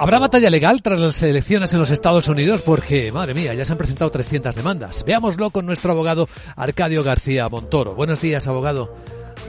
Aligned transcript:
¿Habrá 0.00 0.20
batalla 0.20 0.48
legal 0.48 0.80
tras 0.80 1.00
las 1.00 1.20
elecciones 1.24 1.72
en 1.72 1.80
los 1.80 1.90
Estados 1.90 2.28
Unidos? 2.28 2.62
Porque, 2.62 3.10
madre 3.10 3.34
mía, 3.34 3.52
ya 3.54 3.64
se 3.64 3.72
han 3.72 3.78
presentado 3.78 4.12
300 4.12 4.54
demandas. 4.54 5.04
Veámoslo 5.04 5.50
con 5.50 5.66
nuestro 5.66 5.90
abogado 5.90 6.28
Arcadio 6.54 7.02
García 7.02 7.48
Montoro. 7.48 7.96
Buenos 7.96 8.20
días, 8.20 8.46
abogado. 8.46 8.94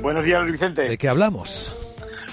Buenos 0.02 0.24
días, 0.24 0.40
Luis 0.40 0.54
Vicente. 0.54 0.90
¿De 0.90 0.98
qué 0.98 1.08
hablamos? 1.08 1.76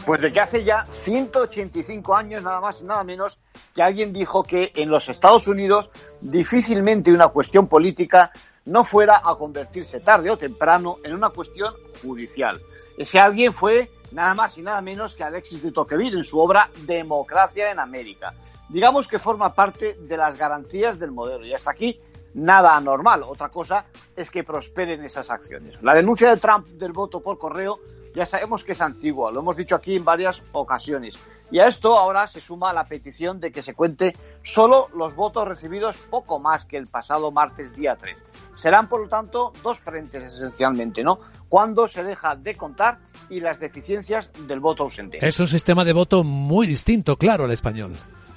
Pues 0.06 0.22
de 0.22 0.32
que 0.32 0.40
hace 0.40 0.64
ya 0.64 0.86
185 0.86 2.16
años, 2.16 2.42
nada 2.42 2.58
más 2.58 2.80
y 2.80 2.84
nada 2.84 3.04
menos, 3.04 3.38
que 3.74 3.82
alguien 3.82 4.14
dijo 4.14 4.44
que 4.44 4.72
en 4.76 4.88
los 4.88 5.10
Estados 5.10 5.46
Unidos 5.46 5.90
difícilmente 6.22 7.12
una 7.12 7.28
cuestión 7.28 7.66
política 7.66 8.32
no 8.64 8.82
fuera 8.84 9.20
a 9.22 9.36
convertirse 9.36 10.00
tarde 10.00 10.30
o 10.30 10.38
temprano 10.38 10.96
en 11.04 11.12
una 11.12 11.28
cuestión 11.28 11.74
judicial. 12.02 12.62
Ese 12.96 13.18
alguien 13.18 13.52
fue 13.52 13.90
nada 14.12 14.34
más 14.34 14.56
y 14.58 14.62
nada 14.62 14.80
menos 14.80 15.14
que 15.14 15.24
Alexis 15.24 15.62
de 15.62 15.72
Tocqueville 15.72 16.18
en 16.18 16.24
su 16.24 16.38
obra 16.38 16.70
Democracia 16.86 17.70
en 17.70 17.78
América. 17.78 18.34
Digamos 18.68 19.06
que 19.08 19.18
forma 19.18 19.54
parte 19.54 19.94
de 19.94 20.16
las 20.16 20.36
garantías 20.36 20.98
del 20.98 21.12
modelo 21.12 21.46
y 21.46 21.54
hasta 21.54 21.70
aquí 21.70 22.00
nada 22.36 22.76
anormal. 22.76 23.22
Otra 23.24 23.48
cosa 23.48 23.86
es 24.14 24.30
que 24.30 24.44
prosperen 24.44 25.02
esas 25.04 25.30
acciones. 25.30 25.82
La 25.82 25.94
denuncia 25.94 26.30
de 26.30 26.36
Trump 26.36 26.68
del 26.68 26.92
voto 26.92 27.20
por 27.20 27.38
correo 27.38 27.80
ya 28.16 28.24
sabemos 28.24 28.64
que 28.64 28.72
es 28.72 28.80
antigua, 28.80 29.30
lo 29.30 29.40
hemos 29.40 29.56
dicho 29.56 29.74
aquí 29.74 29.94
en 29.94 30.04
varias 30.04 30.42
ocasiones. 30.52 31.18
Y 31.50 31.58
a 31.58 31.66
esto 31.66 31.98
ahora 31.98 32.26
se 32.26 32.40
suma 32.40 32.72
la 32.72 32.86
petición 32.86 33.38
de 33.40 33.52
que 33.52 33.62
se 33.62 33.74
cuente 33.74 34.16
solo 34.42 34.88
los 34.94 35.14
votos 35.14 35.46
recibidos 35.46 35.98
poco 35.98 36.40
más 36.40 36.64
que 36.64 36.78
el 36.78 36.86
pasado 36.86 37.30
martes 37.30 37.76
día 37.76 37.94
3. 37.94 38.16
Serán, 38.54 38.88
por 38.88 39.02
lo 39.02 39.08
tanto, 39.08 39.52
dos 39.62 39.78
frentes 39.78 40.24
esencialmente, 40.24 41.04
¿no? 41.04 41.18
Cuando 41.50 41.86
se 41.86 42.02
deja 42.02 42.34
de 42.36 42.56
contar 42.56 42.98
y 43.28 43.40
las 43.40 43.60
deficiencias 43.60 44.32
del 44.48 44.60
voto 44.60 44.84
ausente. 44.84 45.18
Es 45.20 45.38
un 45.38 45.46
sistema 45.46 45.84
de 45.84 45.92
voto 45.92 46.24
muy 46.24 46.66
distinto, 46.66 47.16
claro, 47.16 47.44
al 47.44 47.52
español. 47.52 47.92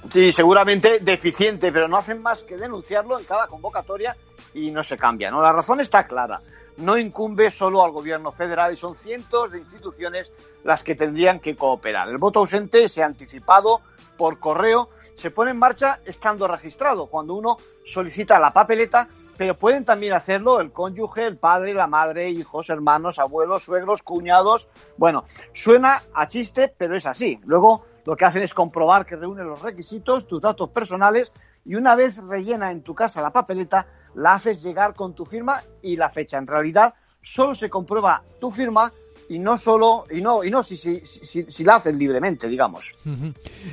Sí, 0.08 0.32
seguramente 0.32 1.00
deficiente, 1.00 1.70
pero 1.70 1.86
no 1.86 1.96
hacen 1.96 2.22
más 2.22 2.42
que 2.42 2.56
denunciarlo 2.56 3.18
en 3.18 3.24
cada 3.24 3.46
convocatoria 3.46 4.16
y 4.54 4.70
no 4.70 4.82
se 4.82 4.96
cambia, 4.96 5.30
¿no? 5.30 5.42
La 5.42 5.52
razón 5.52 5.80
está 5.80 6.06
clara 6.06 6.40
no 6.80 6.96
incumbe 6.96 7.50
solo 7.50 7.84
al 7.84 7.92
gobierno 7.92 8.32
federal 8.32 8.72
y 8.72 8.76
son 8.76 8.96
cientos 8.96 9.50
de 9.50 9.58
instituciones 9.58 10.32
las 10.64 10.82
que 10.82 10.94
tendrían 10.94 11.40
que 11.40 11.56
cooperar. 11.56 12.08
El 12.08 12.18
voto 12.18 12.40
ausente 12.40 12.88
se 12.88 13.02
ha 13.02 13.06
anticipado 13.06 13.80
por 14.16 14.38
correo, 14.38 14.90
se 15.14 15.30
pone 15.30 15.50
en 15.50 15.58
marcha 15.58 16.00
estando 16.04 16.46
registrado 16.48 17.06
cuando 17.06 17.34
uno 17.34 17.58
solicita 17.84 18.38
la 18.38 18.52
papeleta, 18.52 19.08
pero 19.36 19.56
pueden 19.56 19.84
también 19.84 20.12
hacerlo 20.12 20.60
el 20.60 20.72
cónyuge, 20.72 21.26
el 21.26 21.38
padre, 21.38 21.74
la 21.74 21.86
madre, 21.86 22.30
hijos, 22.30 22.70
hermanos, 22.70 23.18
abuelos, 23.18 23.64
suegros, 23.64 24.02
cuñados. 24.02 24.68
Bueno, 24.96 25.24
suena 25.52 26.02
a 26.14 26.28
chiste, 26.28 26.72
pero 26.76 26.96
es 26.96 27.06
así. 27.06 27.38
Luego 27.44 27.84
lo 28.04 28.16
que 28.16 28.24
hacen 28.24 28.42
es 28.42 28.54
comprobar 28.54 29.06
que 29.06 29.16
reúne 29.16 29.44
los 29.44 29.60
requisitos, 29.62 30.26
tus 30.26 30.40
datos 30.40 30.68
personales 30.70 31.32
y 31.64 31.74
una 31.74 31.94
vez 31.94 32.16
rellena 32.16 32.70
en 32.70 32.82
tu 32.82 32.94
casa 32.94 33.22
la 33.22 33.32
papeleta, 33.32 33.86
la 34.14 34.32
haces 34.32 34.62
llegar 34.62 34.94
con 34.94 35.14
tu 35.14 35.24
firma 35.24 35.62
y 35.82 35.96
la 35.96 36.10
fecha. 36.10 36.38
En 36.38 36.46
realidad, 36.46 36.94
solo 37.22 37.54
se 37.54 37.68
comprueba 37.68 38.22
tu 38.40 38.50
firma 38.50 38.92
y 39.28 39.38
no 39.38 39.56
solo 39.56 40.06
y 40.10 40.20
no 40.20 40.42
y 40.42 40.50
no 40.50 40.62
si, 40.62 40.76
si, 40.76 41.00
si, 41.04 41.64
la 41.64 41.76
haces 41.76 41.94
libremente, 41.94 42.48
digamos. 42.48 42.92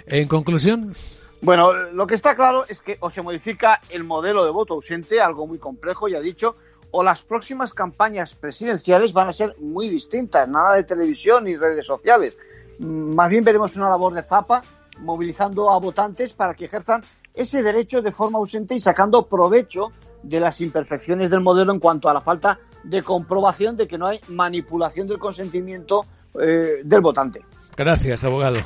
En 0.05 0.27
conclusión, 0.27 0.93
bueno, 1.41 1.73
lo 1.73 2.05
que 2.05 2.15
está 2.15 2.35
claro 2.35 2.65
es 2.67 2.81
que 2.81 2.97
o 2.99 3.09
se 3.09 3.21
modifica 3.21 3.81
el 3.89 4.03
modelo 4.03 4.43
de 4.45 4.51
voto 4.51 4.75
ausente, 4.75 5.21
algo 5.21 5.47
muy 5.47 5.59
complejo, 5.59 6.07
ya 6.07 6.19
dicho, 6.19 6.55
o 6.91 7.03
las 7.03 7.23
próximas 7.23 7.73
campañas 7.73 8.35
presidenciales 8.35 9.13
van 9.13 9.29
a 9.29 9.33
ser 9.33 9.55
muy 9.59 9.89
distintas, 9.89 10.47
nada 10.47 10.75
de 10.75 10.83
televisión 10.83 11.45
ni 11.45 11.55
redes 11.55 11.85
sociales. 11.85 12.37
Más 12.79 13.29
bien 13.29 13.43
veremos 13.43 13.75
una 13.75 13.89
labor 13.89 14.13
de 14.13 14.23
zapa 14.23 14.61
movilizando 14.99 15.69
a 15.69 15.79
votantes 15.79 16.33
para 16.33 16.53
que 16.53 16.65
ejerzan 16.65 17.03
ese 17.33 17.61
derecho 17.61 18.01
de 18.01 18.11
forma 18.11 18.39
ausente 18.39 18.75
y 18.75 18.79
sacando 18.79 19.27
provecho 19.27 19.91
de 20.23 20.39
las 20.39 20.59
imperfecciones 20.61 21.29
del 21.29 21.41
modelo 21.41 21.71
en 21.71 21.79
cuanto 21.79 22.09
a 22.09 22.13
la 22.13 22.21
falta 22.21 22.59
de 22.83 23.03
comprobación 23.03 23.77
de 23.77 23.87
que 23.87 23.97
no 23.97 24.07
hay 24.07 24.19
manipulación 24.29 25.07
del 25.07 25.19
consentimiento 25.19 26.05
eh, 26.41 26.81
del 26.83 27.01
votante. 27.01 27.41
Gracias, 27.75 28.23
abogado. 28.23 28.59